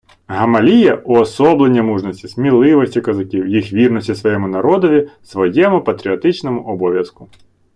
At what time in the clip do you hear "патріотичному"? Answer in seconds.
5.83-6.63